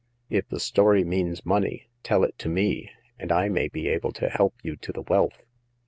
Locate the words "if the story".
0.31-1.03